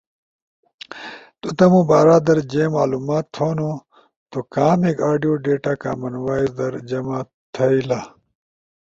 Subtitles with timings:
[1.39, 3.71] تو تمو بارا در جے معلومات تھونو،
[4.31, 7.19] تو کامیک آڈیو ڈیتا کامن وائس در جمع
[7.53, 8.01] تھئیلا،